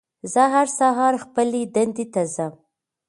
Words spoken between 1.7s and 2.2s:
دندې